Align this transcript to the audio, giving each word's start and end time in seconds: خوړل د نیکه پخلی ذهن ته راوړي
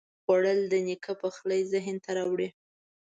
خوړل 0.23 0.59
د 0.71 0.73
نیکه 0.87 1.13
پخلی 1.21 1.61
ذهن 1.73 1.95
ته 2.03 2.09
راوړي 2.17 2.49